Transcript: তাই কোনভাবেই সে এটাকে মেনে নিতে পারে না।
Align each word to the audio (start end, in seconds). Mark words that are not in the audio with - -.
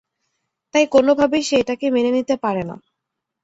তাই 0.73 0.85
কোনভাবেই 0.87 1.43
সে 1.43 1.55
এটাকে 1.59 1.85
মেনে 1.91 2.11
নিতে 2.11 2.35
পারে 2.43 2.63
না। 2.69 2.75